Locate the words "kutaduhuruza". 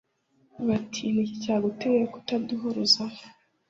2.13-3.03